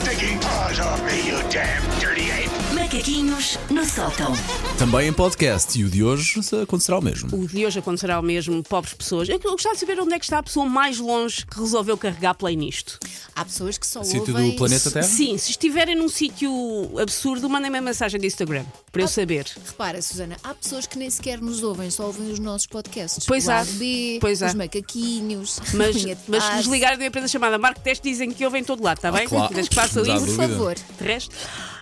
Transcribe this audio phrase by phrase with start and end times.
[0.00, 1.99] stinking paws off me, you damn!
[2.90, 4.32] Macaquinhos no sótão.
[4.76, 5.78] Também em podcast.
[5.78, 7.28] E o de hoje acontecerá o mesmo.
[7.40, 9.28] O de hoje acontecerá o mesmo, pobres pessoas.
[9.28, 12.34] Eu gostava de saber onde é que está a pessoa mais longe que resolveu carregar
[12.34, 12.98] play nisto.
[13.32, 14.50] Há pessoas que só Sítio ouvem...
[14.50, 15.04] do planeta Terra?
[15.06, 16.50] Sim, se estiverem num sítio
[17.00, 19.46] absurdo, mandem-me a mensagem de Instagram para eu saber.
[19.64, 23.24] Repara, Susana, há pessoas que nem sequer nos ouvem, só ouvem os nossos podcasts.
[23.24, 23.54] Pois o há.
[23.58, 24.48] lado B, Pois há.
[24.48, 28.44] os macaquinhos, Mas, de mas se nos ligarem da empresa chamada Marco Teste, dizem que
[28.44, 29.28] ouvem em todo lado, está bem?
[29.28, 29.54] claro.
[29.54, 30.26] Desde que façam há isso.
[30.26, 30.74] Por favor.
[30.74, 31.36] De resto.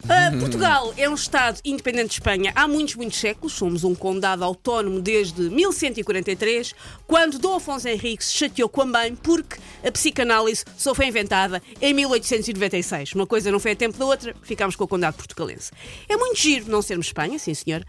[0.08, 3.52] Ah, Portugal é um Estado independente de Espanha há muitos, muitos séculos.
[3.52, 6.74] Somos um condado autónomo desde 1143,
[7.06, 11.94] quando Dom Afonso Henrique se chateou com mãe porque a psicanálise só foi inventada em
[11.94, 13.14] 1896.
[13.14, 15.70] Uma coisa não foi a tempo da outra, ficámos com o condado portugalense.
[16.08, 17.84] É muito giro não sermos Espanha, sim senhor,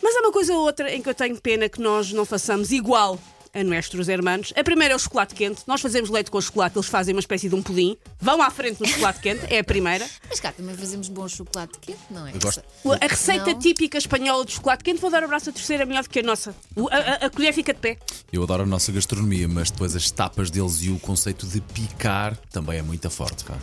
[0.00, 2.70] mas há uma coisa ou outra em que eu tenho pena que nós não façamos
[2.70, 3.18] igual
[3.54, 4.52] a nossos hermanos.
[4.56, 5.62] A primeira é o chocolate quente.
[5.66, 7.96] Nós fazemos leite com chocolate, eles fazem uma espécie de um pudim.
[8.20, 10.06] Vão à frente no chocolate quente, é a primeira.
[10.28, 12.32] Mas cá também fazemos bom chocolate quente, não é?
[12.34, 12.62] Eu gosto.
[13.00, 13.58] A receita Não.
[13.58, 16.18] típica espanhola de chocolate quente, vou dar o braço a terceira, é melhor do que
[16.18, 16.54] a nossa.
[16.90, 17.98] A, a- a colher fica de pé.
[18.32, 22.36] Eu adoro a nossa gastronomia, mas depois as tapas deles e o conceito de picar
[22.50, 23.44] também é muito forte.
[23.44, 23.54] Pá.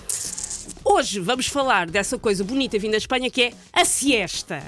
[0.83, 4.63] Hoje vamos falar dessa coisa bonita vinda da Espanha que é a siesta.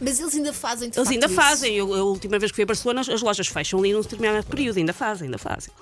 [0.00, 1.34] Mas eles ainda fazem de Eles ainda isso.
[1.34, 1.74] fazem.
[1.76, 4.46] Eu, a última vez que fui a Barcelona, as- as lojas fecham ali num determinado
[4.46, 4.78] período.
[4.78, 5.72] Ainda fazem, ainda fazem.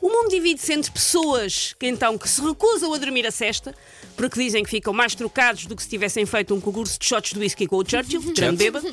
[0.00, 3.74] O mundo divide-se entre pessoas que então que se recusam a dormir a cesta,
[4.16, 7.32] porque dizem que ficam mais trocados do que se tivessem feito um concurso de shots
[7.32, 8.86] de whisky com o Churchill, grande bêbado.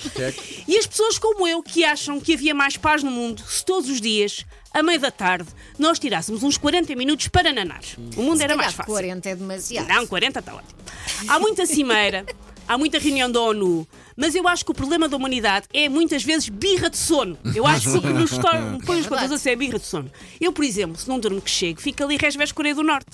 [0.67, 3.89] E as pessoas como eu que acham que havia mais paz no mundo se todos
[3.89, 5.49] os dias, à meia da tarde,
[5.79, 7.81] nós tirássemos uns 40 minutos para nanar.
[8.15, 8.91] O mundo Se era mais fácil.
[8.93, 9.87] 40 é demasiado.
[9.87, 10.79] Não, 40 está ótimo.
[11.27, 12.23] Há muita cimeira,
[12.67, 13.87] há muita reunião da ONU,
[14.19, 17.37] mas eu acho que o problema da humanidade é muitas vezes birra de sono.
[17.55, 20.11] Eu acho que o que nos torna- põe os contas a ser birra de sono.
[20.41, 23.07] Eu, por exemplo, se não durmo que chego, fico ali resvés Coreia do Norte,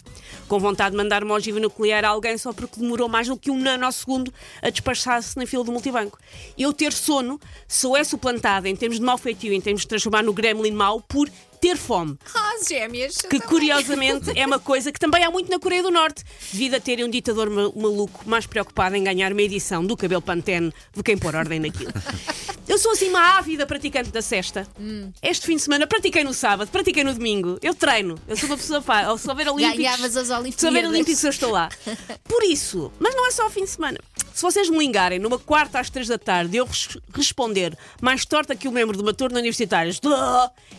[0.47, 3.51] com vontade de mandar uma ogiva nuclear a alguém só porque demorou mais do que
[3.51, 6.17] um nanosegundo a despachar-se na fila do multibanco.
[6.57, 10.23] Eu ter sono só é suplantada em termos de mau feitio, em termos de transformar
[10.23, 11.29] no gremlin mau, por
[11.61, 12.17] ter fome.
[12.59, 13.15] As gêmeas.
[13.17, 16.79] Que curiosamente é uma coisa que também há muito na Coreia do Norte, devido a
[16.79, 21.03] terem um ditador ma- maluco mais preocupado em ganhar uma edição do cabelo Pantene do
[21.03, 21.91] que em pôr ordem naquilo.
[22.67, 24.67] Eu sou assim uma ávida praticante da cesta.
[25.21, 27.59] Este fim de semana pratiquei no sábado, pratiquei no domingo.
[27.61, 28.17] Eu treino.
[28.27, 29.77] Eu sou uma pessoa pá, ao se houver olímpicos.
[29.77, 30.59] Ganhavas as Olimpíadas.
[30.61, 31.69] Se houver olímpicos, eu estou lá.
[32.27, 33.99] Por isso, mas não é só ao fim de semana.
[34.35, 38.53] Se vocês me ligarem numa quarta às três da tarde eu res- responder mais torta
[38.53, 39.89] que o membro de uma turma universitária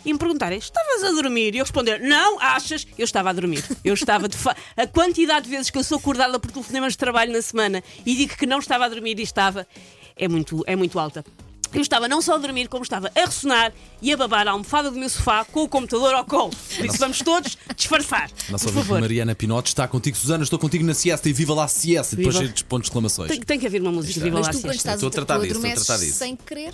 [0.04, 1.54] e me perguntarem, estavas a dormir?
[1.54, 2.86] E eu responder, não, achas?
[2.98, 3.64] Eu estava a dormir.
[3.82, 4.36] Eu estava de.
[4.76, 8.14] A quantidade de vezes que eu sou acordada por telefonemas de trabalho na semana e
[8.14, 9.66] digo que não estava a dormir e estava,
[10.14, 11.24] é muito, é muito alta.
[11.72, 14.90] Eu estava não só a dormir, como estava a ressonar e a babar a almofada
[14.90, 16.50] do meu sofá com o computador ao colo.
[16.76, 18.30] Por isso vamos todos disfarçar.
[18.48, 19.00] Nossa por favor.
[19.00, 20.16] Mariana Pinote está contigo.
[20.16, 22.14] Susana, estou contigo na siesta e viva lá a siesta.
[22.14, 22.44] E depois Viva.
[22.46, 23.30] cheio de pontos de exclamações.
[23.30, 24.76] Tem, tem que haver uma música viva Mas lá quando siesta.
[24.76, 26.18] estás Estou a tratar disso, estou a tratar disso.
[26.18, 26.72] sem querer.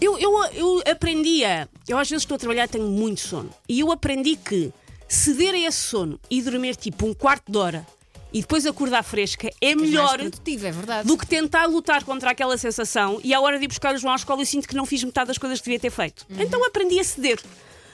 [0.00, 3.50] Eu, eu, eu aprendia, eu às vezes estou a trabalhar e tenho muito sono.
[3.68, 4.72] E eu aprendi que
[5.08, 7.86] ceder a esse sono e dormir tipo um quarto de hora
[8.32, 11.06] e depois acordar fresca é melhor é verdade.
[11.06, 14.12] do que tentar lutar contra aquela sensação e à hora de ir buscar o João
[14.12, 16.26] à escola eu sinto que não fiz metade das coisas que devia ter feito.
[16.30, 17.40] Então aprendi a ceder.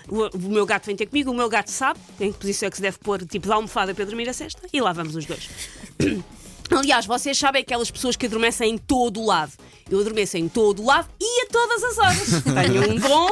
[0.09, 2.71] O, o meu gato vem ter comigo, o meu gato sabe em que posição é
[2.71, 5.27] que se deve pôr, tipo, de almofada para dormir a cesta, e lá vamos os
[5.27, 5.51] dois.
[6.71, 9.53] Aliás, vocês sabem aquelas pessoas que adormecem em todo o lado.
[9.91, 12.29] Eu adormeço em todo o lado e a todas as horas.
[12.45, 13.31] Tenho um dom.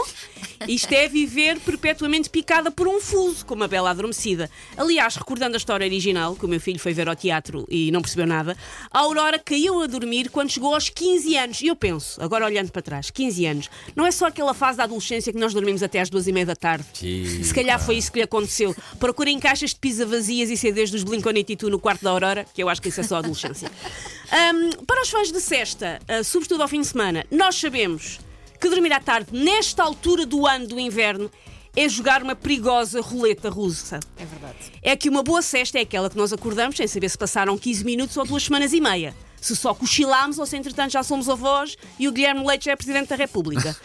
[0.68, 4.50] Isto é viver perpetuamente picada por um fuso, como a bela adormecida.
[4.76, 8.00] Aliás, recordando a história original, que o meu filho foi ver ao teatro e não
[8.00, 8.56] percebeu nada,
[8.90, 11.60] a Aurora caiu a dormir quando chegou aos 15 anos.
[11.60, 14.84] E eu penso, agora olhando para trás, 15 anos, não é só aquela fase da
[14.84, 16.86] adolescência que nós dormimos até às duas e meia da tarde.
[16.94, 18.74] Sim, Se calhar foi isso que lhe aconteceu.
[18.98, 22.68] Procurem caixas de pizza vazias e CDs dos Blink-182 no quarto da Aurora, que eu
[22.68, 23.70] acho que isso é só adolescência.
[24.30, 28.18] Ahm, para os fãs de cesta, ah, sobretudo ao fim de semana, nós sabemos
[28.56, 31.30] que dormir à tarde, nesta altura do ano do inverno,
[31.76, 34.00] é jogar uma perigosa roleta russa.
[34.16, 34.56] É verdade.
[34.82, 37.84] É que uma boa cesta é aquela que nós acordamos sem saber se passaram 15
[37.84, 39.14] minutos ou duas semanas e meia.
[39.40, 42.76] Se só cochilámos ou se entretanto já somos avós e o Guilherme Leite já é
[42.76, 43.76] Presidente da República.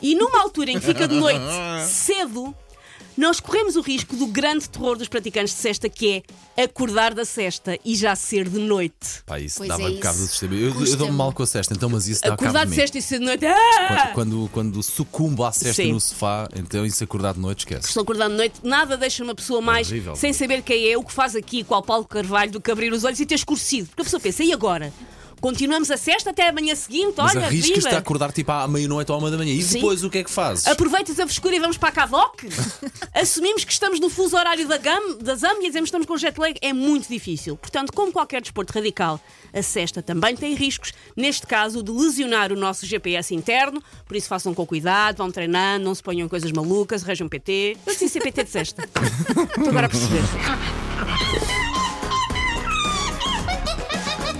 [0.00, 1.40] E numa altura em que fica de noite
[1.88, 2.54] cedo,
[3.18, 6.22] nós corremos o risco do grande terror dos praticantes de cesta, que
[6.56, 9.22] é acordar da cesta e já ser de noite.
[9.26, 10.30] Pá, isso Pois dava é cabo do isso.
[10.30, 10.54] sistema.
[10.54, 10.96] Eu, eu Custa-me.
[10.96, 12.80] dou-me mal com a cesta, então, mas isso dá cabo Acordar de de mim.
[12.82, 13.44] cesta e ser de noite.
[13.44, 14.10] Ah!
[14.14, 15.92] Quando, quando, quando sucumbo à cesta Sim.
[15.92, 17.88] no sofá, então isso acordar de noite esquece.
[17.88, 20.14] Estou acordando de noite, nada deixa uma pessoa mais Horrível.
[20.16, 23.02] sem saber quem é, o que faz aqui, qual Paulo Carvalho, do que abrir os
[23.04, 23.88] olhos e ter escurecido.
[23.88, 24.92] Porque a pessoa pensa, e agora?
[25.40, 27.14] Continuamos a sexta até amanhã seguinte.
[27.16, 27.96] Mas Olha, arriscas-te viva.
[27.96, 29.52] a acordar tipo à meia-noite ou à uma da manhã.
[29.52, 29.74] E Sim.
[29.74, 30.66] depois o que é que fazes?
[30.66, 32.42] Aproveitas a frescura e vamos para a Cavoc?
[33.14, 36.16] Assumimos que estamos no fuso horário da, GAM, da ZAM e dizemos que estamos com
[36.16, 36.58] jet lag.
[36.60, 37.56] É muito difícil.
[37.56, 39.20] Portanto, como qualquer desporto radical,
[39.52, 40.92] a cesta também tem riscos.
[41.16, 43.82] Neste caso, de lesionar o nosso GPS interno.
[44.06, 47.76] Por isso, façam com cuidado, vão treinando, não se ponham em coisas malucas, rejam PT.
[47.86, 48.82] Eu ser PT de cesta.
[48.84, 50.22] Estou agora a perceber.